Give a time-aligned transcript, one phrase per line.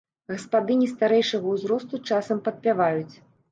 [0.31, 3.15] Гаспадыні старэйшага ўзросту часам падпяваюць.